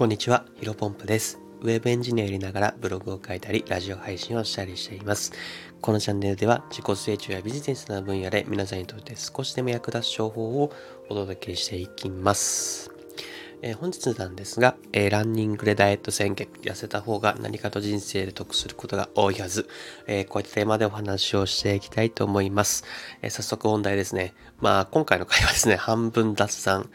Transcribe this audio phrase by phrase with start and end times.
[0.00, 1.38] こんにちは、ヒロポンプです。
[1.60, 5.30] ウェブエンジニアやりながらブログを書いたり、ラジオ配信をしたりしています。
[5.82, 10.72] このチャンネルでは自己成長やビジネスな分野で皆さんにとって少しでも役立つ情報を
[11.10, 12.90] お届けしていきます。
[13.60, 19.68] えー本日なんですが、えーランニングでダイエット宣言、痩せた方が何かと人生で得することが多いはず、
[20.06, 22.84] えーこういったテーマでお話をしていきたいと思います。
[23.20, 24.32] え早速本題ですね。
[24.60, 26.84] まあ、今回の回はですね、半分雑談。
[26.84, 26.86] い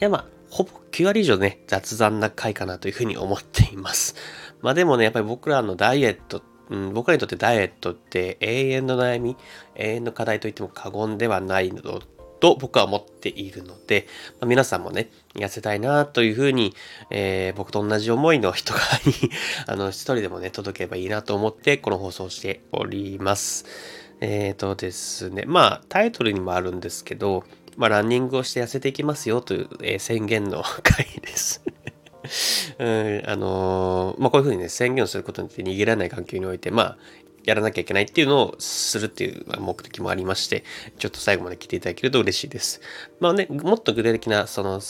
[0.00, 4.14] や、まあ、ほぼ9割以上ね、雑談な回かなというふうに思っています。
[4.60, 9.36] まあでもね、やっぱり僕らのダイエット、うん、僕らにとってダイエットって永遠の悩み、
[9.76, 12.00] 永遠の課題といっても過言ではないの
[12.40, 14.06] と僕は思っているので、
[14.40, 16.74] まあ、皆さんもね、痩せたいなというふうに、
[17.10, 18.80] えー僕と同じ思いの人が、
[19.68, 23.66] あの、一人でもね、届けばいいなと思って、この放送しております。
[24.22, 27.44] えーとですね、まあ、タイトルにもあるんですけど、
[27.76, 31.62] まあ、ランニングをして痩せていきますよという、えー宣言の回です。
[32.78, 36.98] うん、あのーまあ、こういうふうにね、宣言をすることによって逃げられない環境において、まあ、
[37.44, 40.64] やらなきゃいけないっていうのをするっていう目的もありまして、
[40.98, 42.80] ちょっと最後まで聞いていただけると嬉しいです。
[43.18, 44.80] まあね、もっと具体的な、その、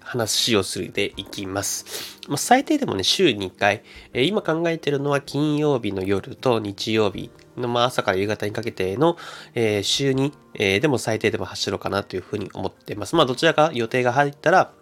[0.00, 2.18] 話をするでいきます。
[2.28, 7.30] まあ、最低でもね、週2回、えー今考えてるのは金曜日の夜と日曜日、
[7.68, 9.16] まあ、朝から夕方にかけての、
[9.54, 13.16] えー週に、えーでも最低でも走ろうかなというふうに思ってます。
[13.16, 14.72] まあ、どちらか予定が入ったら、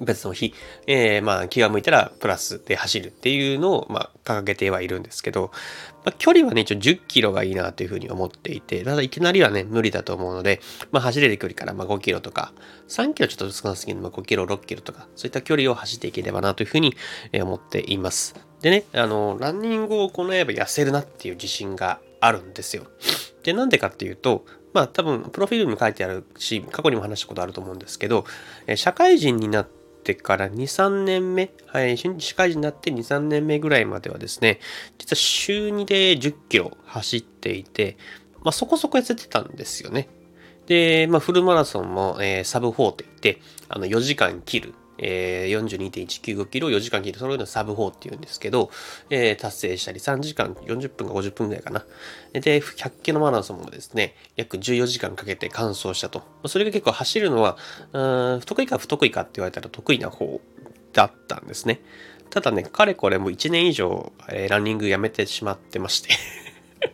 [0.00, 0.54] 別の日、
[0.86, 5.50] えーまあ気が向いたらプラスで走るっていうのを、まあ、掲げてはいるんですけど、
[6.04, 12.52] まあ、距離はね、一応10キロがいいなというふうに思っていて、ただいきなりはね、無理だと思うので、まあ走れる距離からまあ5キロとか、
[12.88, 16.94] 3キロちょっと少なすぎるので、まあ、5キロ、6キロとか、そういった距離を走っていければなというふうに
[17.34, 18.34] 思っています。
[18.62, 22.84] でね、あの、ランニングを行えば痩せるなっていう自信があるんですよ。
[23.42, 28.24] で、なんでかっていうと、まあ多分、プロフィールにも書いてあるし、過去にも話したことあると思うんですけど、
[28.76, 34.60] 社会人になってってから2、3年目、はい、社会人になって2、3年目ぐらいまではですね、
[34.98, 37.96] 実は週2で10キロ走っていて、
[38.42, 40.08] まあそこそこ痩せてたんですよね。
[40.66, 44.74] で、まあフルマラソンも、えーサブ4といって、あの4時間切る。
[44.98, 47.18] えー、42.195キロを4時間切る。
[47.18, 48.70] それをサブ4って言うんですけど、
[49.10, 51.84] えー達成したり3時間40分か50分ぐらいかな。
[52.32, 56.22] で、100キロマラソンもですね、約14時間かけて完走したと。
[56.46, 57.56] それが結構走るのは、
[57.92, 60.40] うん不得意か不得意かって言われたら得意な方
[60.92, 61.80] だったんですね。
[62.30, 66.10] ただね、かれこれもう1年以上、えーランニングやめてしまってまして、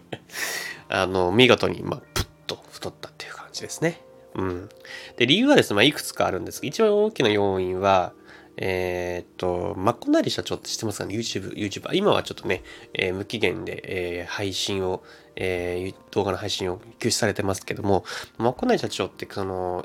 [0.88, 4.00] あの、見事に、まあ、プッと太ったっていう感じですね。
[4.34, 4.68] うん。
[5.16, 8.12] で、理由はですね、まあ、いくつかあるんです、一番大きな要因は、
[8.56, 11.90] えーっと、マッコナリ社長って知ってますかね ?YouTube、YouTuber。
[11.94, 12.62] 今はちょっとね、
[12.92, 13.82] えー無期限で、
[14.20, 15.02] えー配信を、
[15.36, 18.04] えー動画の配信を休止されてますけども、
[18.38, 19.84] マッコナリ社長って、その、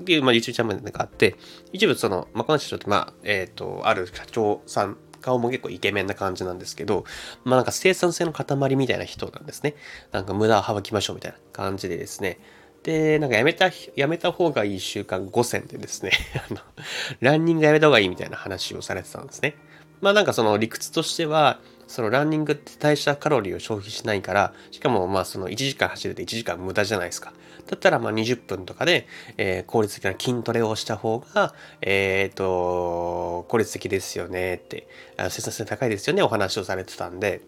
[0.00, 1.36] まあ、YouTube チャンネルがあって、
[1.72, 7.04] 一部その、マッコナリ社長って、まあ、えっと、ある社長さん、顔も結構イケメンな感じなんですけど、
[7.44, 9.74] まあなんか生産性の塊みたいな人なんですね。
[10.12, 12.38] なんか無駄を省きましょうみたいな感じでですね。
[12.82, 16.12] で、なんかやめた、やめた方がいい習慣5選でですね、
[16.50, 16.60] あの、
[17.20, 19.56] ランニングやめた方がいいみたいな話をされてたんですね。
[20.00, 27.34] まあなんかその理屈としては、そのランニングって代謝カロリーを消費しないから、しかもまあその1時間走るって1時間無駄じゃないですか。
[27.66, 31.52] だったらまあ20分とかで、えー効率的な筋トレをした方が、
[31.82, 34.88] えっ、と、効率的ですよねって、
[35.18, 37.42] あ生産性高いですよねお話をされてたんで、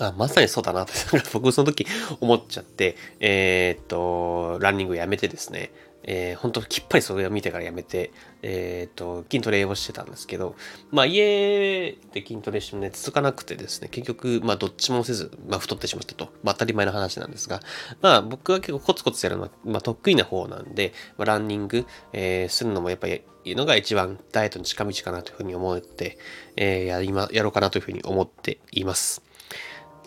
[0.00, 0.92] あ、まさにそうだなって、
[1.32, 1.86] 僕その時
[2.20, 5.70] 思っちゃって、えーっと、ランニングやめてですね、
[6.02, 8.10] えー、本当きっぱりそれを見てからやめて、
[8.42, 10.56] えーっと、筋トレをしてたんですけど、
[10.90, 17.60] まあ家で筋トレしてもね、続かなくてですね、結局、まあどっちもせず、まあ太ってしまったと、まあ当たり前の話なんですが、
[18.00, 26.18] まあ僕は結構コツコツやるのは、まあ得意な方なんで、まあ、ランニング、えーするのもやっぱりいいのが一番ダイエットの近道かなというふうに思って、
[26.56, 29.29] えーやりま、やろうかなというふうに思っています。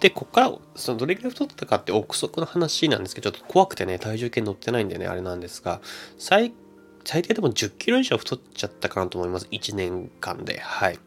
[0.03, 5.79] で、ここから、そのどれくらい太ったかって憶測の話なんですけど、ちょっと怖くてね、体重計乗ってないんでね、あれなんですが、
[6.17, 6.51] 最、
[7.05, 9.47] 最低でも10キロ以上太っちゃったかなと思います。
[9.49, 10.59] 1年間で。
[10.59, 10.99] はい。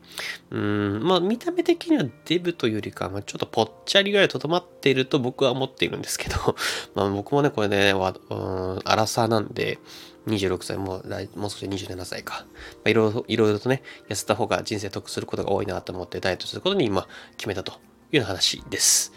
[0.50, 6.56] うーん、まあ見た目的にはデブというよりか、まあ、ちょっとぽっちゃりぐらいとどまっていると僕は思っているんですけど、
[6.96, 9.78] まあ僕もね、これね、わうん、アラサーなんで、
[10.26, 12.46] 26歳、もう来、もう少し27歳か。
[12.76, 17.06] まあ、いろいろ、いろいろとね、痩せた方が人生得することが多いなと思ってダイエットすることに今
[17.36, 17.74] 決めたと
[18.12, 19.12] いうような話です。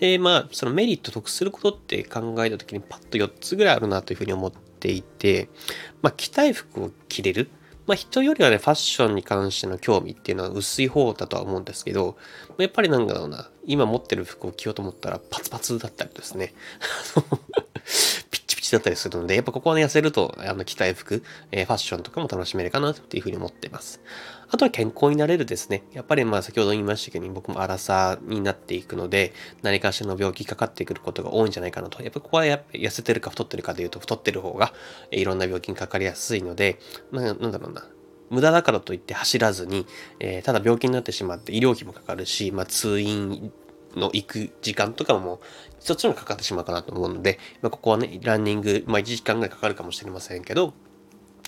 [0.00, 5.50] で、まあ、そのメリット得することって考えたときにパッと4つぐらいあるなというふうに思っていて、
[6.00, 7.50] まあ、着たい服を着れる。
[7.86, 12.16] まあ、人よりはね、ファッションに関しての興味っていうのは薄い方だとは思うんですけど、
[12.56, 16.54] やっぱりなんだろうな、今持ってる服を着ようと思ったらパツパツだったりですね。
[18.30, 24.00] ピッチピチだったりするので、やっぱここはね、痩せると、あの、着たい服、えー、ファッションとかも楽しめるかなっていうふうに思っています。
[24.52, 25.84] あとは健康になれるですね。
[25.92, 29.32] やっぱりまあ先ほど言いましたけど、僕も荒さになっていくので、
[29.62, 32.02] 何かしらの病気かかってくることが多いんじゃないかなと。
[32.02, 34.72] やっぱここはやっぱ痩せてるか太ってるかでいうと、太ってる方が、
[35.12, 36.78] いろんな病気にかかりやすいので、
[37.12, 37.84] まあ、なんだろうな。
[38.30, 39.86] 無駄だからといって走らずに、
[40.20, 43.52] えー、ただ病気になってしまって医療費もかかるし、まあ、通院
[43.96, 45.40] の行く時間とかも
[45.80, 50.74] そっちもかかってしまうかなと思うので、まあ、ここはね、ランニング、まあ1時間ぐらいかかるかもしれませんけど、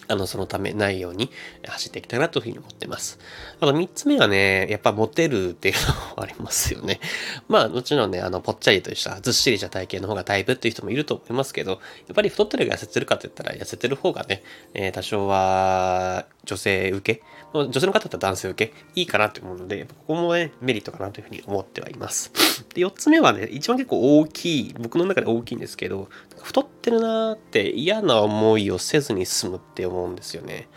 [0.08, 1.30] あの、そのためないように
[1.66, 3.18] 走っていきたいなというふうに思ってます。
[3.60, 7.00] あと3つ目はね、やっぱモテるっていうのもありますよね。
[7.48, 11.76] まあ、もちろんね、あの、ぽっちゃりとした、ずっしりした体型の方がタイプっていう人もいると思いますけど、や
[12.12, 14.42] っぱり太ってるか痩せてるかって言ったら、痩せてる方がね、
[14.74, 17.22] えー、多少は女性受け、
[17.54, 22.32] 女性の方だったら男性受け、いいかなと思うので、ここもね、メリットかなというふうに思ってはいます。
[22.74, 26.08] で、4つ目はね、一番結構大きい、僕の中で大きいんですけど、
[26.42, 30.68] 太っててるなーって嫌な思いをせずに済むって思うんですよね。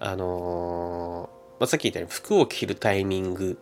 [0.00, 3.58] あのー、まあ、さっき言ったように服を着るタイミング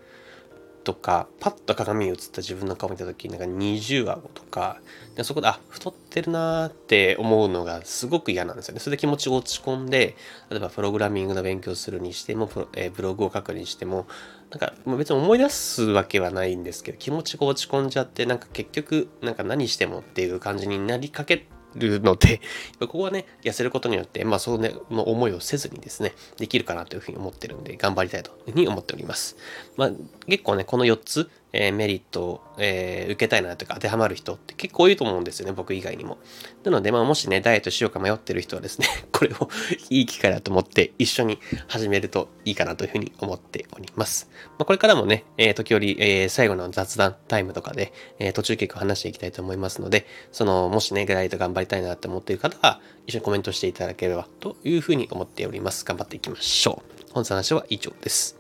[0.85, 4.81] とか、パッと鏡に映った自分の顔を見た時になんか二重顎とか、
[5.15, 8.81] でそこで、あ、太ってるなーって思うのがすごく嫌なんですよね。
[8.81, 10.17] それで気持ちが落ち込んで、
[10.51, 14.07] 例えばプログラミングの勉強するにしても、えー、ブログを書くにしても、
[14.51, 22.41] なんか別に思い出すわけはないんですけど、気持ちが落ち込んじゃって、なんか結局、なんか何してもっていう感じになりかけるので、
[22.81, 29.37] ここはね、痩せることによって、まあ、そうね、の思いをせずにですね、できるかなというふうに思ってるんで、頑張りたいというふうに思っております。
[29.77, 29.91] まあ、
[30.27, 36.19] 結構ね、この4つ、え、メリットを、え、受けたいなとか当てはまる人って結構いると思うんですよね、僕以外にも。
[36.65, 39.49] なので、まあ、もしね、ダイエットしようか迷ってる人はですね、 これを
[39.91, 44.29] いい機会だと思って一緒に始めるといいかなというふうに思っております。
[44.59, 55.85] まあ、これからもね、え、時折、え、最後の雑談タイムとかで、え、途中結構話していきたいと思いますので、その、もしね、ダイエット頑張りたいなって思っている方は、一緒にコメントしていただければというふうに思っております。
[55.85, 57.13] 頑張っていきましょう。
[57.13, 58.37] 本日の話は以上です。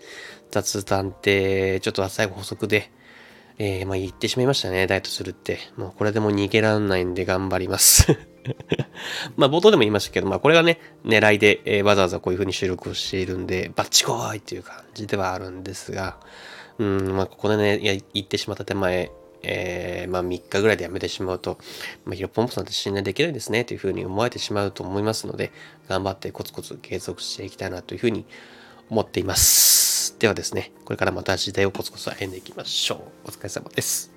[0.50, 2.90] 雑談って、ちょっと最後補足で、
[3.62, 5.58] えー、まあ言ってしまいましたね、ダイエットするって。
[5.76, 8.06] もうこれでも逃げらんないんで頑張ります。
[9.36, 16.18] まあ冒頭でも言いましたけど、まあこれがね、狙いで、えー、わざわざこういう風に収録をしているんで、バッチコーイっていう感じではあるんですが、
[16.78, 19.12] うん、まあここでね、いや言ってしまった手前、
[19.42, 21.58] えー、まあ3日ぐらいでやめてしまうと、
[22.06, 25.52] まあ、ヒロポンプさんって信頼できないですねというふうに思われてしまうと思いますので、
[25.86, 28.24] 頑張ってコツコツ継続していきたいなというふうに
[28.88, 29.89] 思っています。。
[30.18, 33.28] ではですね、これからまた時代をコツコツ歩んでいきましょう。
[33.28, 34.10] お疲れ様です。